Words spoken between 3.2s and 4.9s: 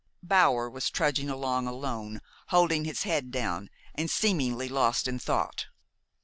down, and seemingly